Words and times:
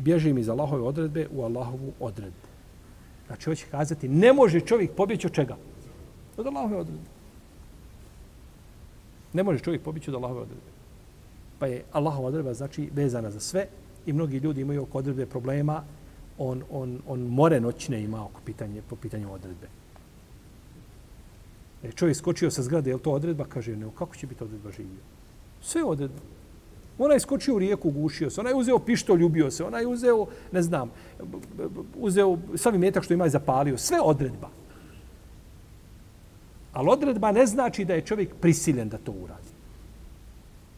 bježim 0.00 0.38
iz 0.38 0.48
Allahove 0.48 0.82
odredbe 0.82 1.26
u 1.32 1.42
Allahovu 1.44 1.92
odredbu. 2.00 2.48
Znači, 3.26 3.44
hoće 3.44 3.66
kazati, 3.70 4.08
ne 4.08 4.32
može 4.32 4.60
čovjek 4.60 4.90
pobjeći 4.92 5.26
od 5.26 5.32
čega? 5.32 5.56
Od 6.36 6.46
Allahove 6.46 6.76
odredbe. 6.76 7.10
Ne 9.32 9.42
može 9.42 9.58
čovjek 9.58 9.82
pobjeći 9.82 10.10
od 10.10 10.14
Allahove 10.14 10.40
odredbe. 10.40 10.70
Pa 11.58 11.66
je 11.66 11.84
Allahova 11.92 12.28
odredba, 12.28 12.54
znači, 12.54 12.90
vezana 12.94 13.30
za 13.30 13.40
sve 13.40 13.66
i 14.06 14.12
mnogi 14.12 14.38
ljudi 14.38 14.60
imaju 14.60 14.82
oko 14.82 14.98
odredbe 14.98 15.26
problema, 15.26 15.82
on, 16.38 16.62
on, 16.70 16.98
on 17.06 17.20
more 17.20 17.60
noćne 17.60 18.02
ima 18.02 18.24
oko 18.24 18.40
pitanje, 18.44 18.82
po 18.90 18.96
pitanju 18.96 19.32
odredbe. 19.32 19.68
E, 21.82 21.92
čovjek 21.92 22.16
skočio 22.16 22.50
sa 22.50 22.62
zgrade, 22.62 22.90
je 22.90 22.98
to 22.98 23.12
odredba? 23.12 23.44
Kaže, 23.44 23.76
ne, 23.76 23.86
kako 23.98 24.16
će 24.16 24.26
biti 24.26 24.44
odredba 24.44 24.70
živio? 24.70 25.04
Sve 25.62 25.84
odredba. 25.84 26.39
Ona 27.02 27.14
je 27.14 27.20
skočio 27.20 27.54
u 27.54 27.58
rijeku, 27.58 27.90
gušio 27.90 28.30
se. 28.30 28.40
Ona 28.40 28.50
je 28.50 28.54
uzeo 28.54 28.78
pišto, 28.78 29.16
ljubio 29.16 29.50
se. 29.50 29.64
Ona 29.64 29.78
je 29.78 29.86
uzeo, 29.86 30.26
ne 30.52 30.62
znam, 30.62 30.90
uzeo 31.96 32.38
savi 32.56 32.78
metak 32.78 33.04
što 33.04 33.14
ima 33.14 33.26
i 33.26 33.30
zapalio. 33.30 33.78
Sve 33.78 34.00
odredba. 34.00 34.48
Ali 36.72 36.88
odredba 36.90 37.32
ne 37.32 37.46
znači 37.46 37.84
da 37.84 37.94
je 37.94 38.04
čovjek 38.04 38.34
prisiljen 38.40 38.88
da 38.88 38.98
to 38.98 39.12
uradi. 39.12 39.48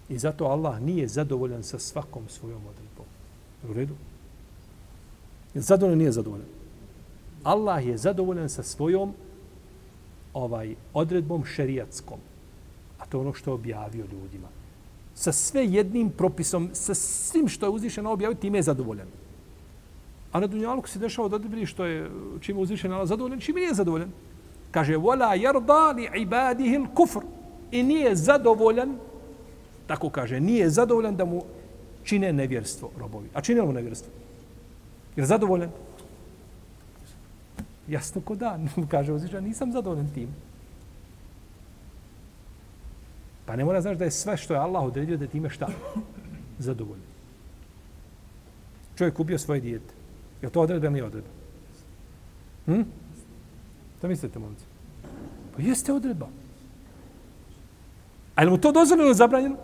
I 0.09 0.19
zato 0.19 0.45
Allah 0.45 0.81
nije 0.81 1.09
zadovoljan 1.09 1.63
sa 1.63 1.79
svakom 1.79 2.29
svojom 2.29 2.63
odredbom. 2.67 3.07
U 3.71 3.73
redu? 3.73 3.95
Je 5.55 5.61
zadovoljan 5.61 5.99
nije 5.99 6.13
zadovoljan? 6.13 6.49
Allah 7.43 7.87
je 7.87 7.99
zadovoljan 7.99 8.49
sa 8.49 8.63
svojom 8.63 9.15
ovaj 10.35 10.75
odredbom 10.95 11.45
šerijatskom. 11.45 12.19
A 12.99 13.07
to 13.07 13.17
je 13.17 13.21
ono 13.21 13.33
što 13.35 13.51
je 13.51 13.55
objavio 13.55 14.07
ljudima 14.13 14.62
sa 15.15 15.33
sve 15.33 15.67
jednim 15.67 16.11
propisom, 16.11 16.71
sa 16.73 16.95
svim 16.95 17.49
što 17.49 17.67
je 17.67 17.71
uzvišeno 17.71 18.13
objavio, 18.13 18.35
time 18.35 18.59
je 18.59 18.63
zadovoljan. 18.63 19.09
A 20.33 20.41
na 20.41 20.47
Dunjaluku 20.47 20.89
se 20.89 20.99
dešava 20.99 21.29
da 21.29 21.37
vidi 21.37 21.67
što 21.67 21.85
je 21.85 22.11
čime 22.41 22.61
je 22.61 22.93
Allah 22.93 23.09
zadovoljan, 23.09 23.41
čime 23.41 23.61
nije 23.61 23.75
zadovoljan. 23.75 24.13
Kaže, 24.71 24.97
vola 24.97 25.35
jarda 25.35 25.93
li 25.93 26.09
ibadihi 26.17 26.87
kufr. 26.95 27.21
I 27.71 27.83
nije 27.83 28.17
zadovoljan, 28.17 28.97
tako 29.87 30.11
kaže, 30.11 30.41
nije 30.41 30.71
zadovoljan 30.71 31.17
da 31.17 31.25
mu 31.25 31.43
čine 32.05 32.33
nevjerstvo 32.33 32.91
robovi. 32.99 33.29
A 33.35 33.41
čine 33.41 33.63
mu 33.63 33.73
nevjerstvo? 33.73 34.13
Je 35.17 35.27
zadovoljan? 35.27 35.71
Jasno 37.89 38.21
ko 38.21 38.35
da, 38.35 38.59
kaže 38.91 39.13
uzvišeno, 39.13 39.41
nisam 39.41 39.73
zadovoljan 39.73 40.11
tim. 40.15 40.29
Pa 43.53 43.57
ne 43.57 43.65
mora 43.65 43.81
znaš 43.81 43.99
da 43.99 44.05
je 44.05 44.11
sve 44.11 44.37
što 44.37 44.55
je 44.55 44.61
Allah 44.61 44.85
odredio 44.85 45.17
da 45.17 45.27
ti 45.27 45.33
time 45.33 45.51
šta? 45.51 45.67
Zadovoljno. 46.59 47.05
Čovjek 48.97 49.21
ubio 49.21 49.39
svoje 49.39 49.61
dijete. 49.61 49.95
Je 50.43 50.51
to 50.51 50.61
odredba 50.61 50.87
ili 50.87 50.93
nije 50.93 51.05
odredba? 51.05 51.29
Hm? 52.67 52.83
Šta 53.99 54.09
mislite, 54.09 54.39
momci? 54.39 54.65
Pa 55.57 55.63
jeste 55.63 55.93
odredba. 55.93 56.29
A 58.35 58.43
je 58.43 58.51
mu 58.51 58.59
to 58.59 58.73
dozvoljeno 58.73 59.07
ili 59.07 59.15
zabranjeno? 59.15 59.57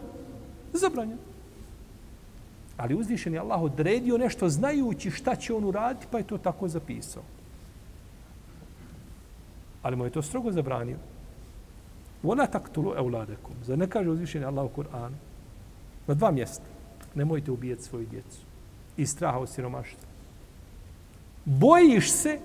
Zabranjeno. 0.72 1.20
Ali 2.76 2.94
uzvišen 2.94 3.34
je 3.34 3.40
Allah 3.40 3.62
odredio 3.62 4.18
nešto 4.18 4.48
znajući 4.48 5.10
šta 5.10 5.36
će 5.36 5.54
on 5.54 5.64
uraditi, 5.64 6.06
pa 6.10 6.18
je 6.18 6.26
to 6.26 6.38
tako 6.38 6.68
zapisao. 6.68 7.22
Ali 9.82 9.96
mu 9.96 10.04
je 10.04 10.10
to 10.10 10.22
strogo 10.22 10.52
zabranio. 10.52 10.98
Vola 12.22 12.46
taktulu 12.46 12.94
euladekum. 12.96 13.54
Zar 13.64 13.78
ne 13.78 13.86
kaže 13.86 14.10
uzvišenje 14.10 14.46
Allah 14.46 14.64
u 14.64 14.80
Kur'anu? 14.80 15.14
Na 16.06 16.14
dva 16.14 16.30
mjesta. 16.30 16.64
Nemojte 17.14 17.50
ubijati 17.50 17.82
svoju 17.82 18.06
djecu. 18.06 18.38
I 18.96 19.06
straha 19.06 19.38
od 19.38 19.48
siromaštva. 19.50 20.08
Bojiš 21.44 22.12
se 22.12 22.38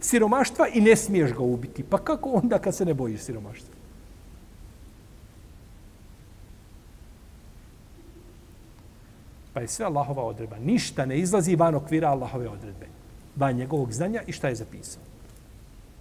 siromaštva 0.00 0.68
i 0.68 0.80
ne 0.80 0.96
smiješ 0.96 1.32
ga 1.32 1.42
ubiti. 1.42 1.82
Pa 1.82 1.98
kako 1.98 2.30
onda 2.30 2.58
kad 2.58 2.74
se 2.74 2.84
ne 2.84 2.94
bojiš 2.94 3.20
siromaštva? 3.20 3.74
Pa 9.54 9.60
je 9.60 9.68
sve 9.68 9.86
Allahova 9.86 10.22
odredba. 10.22 10.56
Ništa 10.58 11.06
ne 11.06 11.18
izlazi 11.18 11.56
van 11.56 11.74
okvira 11.74 12.08
Allahove 12.08 12.48
odredbe. 12.48 12.86
Van 13.36 13.56
njegovog 13.56 13.92
znanja 13.92 14.22
i 14.26 14.32
šta 14.32 14.48
je 14.48 14.54
zapisao. 14.54 15.02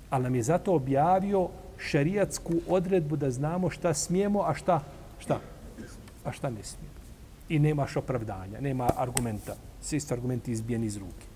Ali 0.10 0.24
nam 0.24 0.36
je 0.36 0.44
zato 0.44 0.74
objavio 0.74 1.50
šerijatsku 1.78 2.54
odredbu 2.68 3.16
da 3.16 3.32
znamo 3.32 3.70
šta 3.70 3.94
smijemo, 3.94 4.42
a 4.42 4.54
šta, 4.54 4.80
šta, 5.20 5.40
a 6.24 6.32
šta 6.32 6.50
ne 6.50 6.64
smijemo. 6.64 6.94
I 7.50 7.60
nemaš 7.60 7.98
opravdanja, 7.98 8.62
nema 8.62 8.90
argumenta. 8.98 9.56
Svi 9.82 10.00
su 10.00 10.14
argumenti 10.14 10.52
izbijeni 10.52 10.86
iz 10.86 10.98
ruke. 10.98 11.33